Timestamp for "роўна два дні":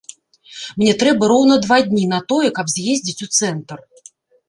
1.33-2.09